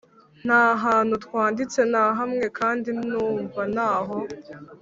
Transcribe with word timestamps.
nta 0.45 0.63
hantu 0.85 1.13
twanditse 1.25 1.79
na 1.91 2.03
hamwe, 2.19 2.45
kandi 2.59 2.89
numva 3.11 3.61
ntaho 3.73 4.17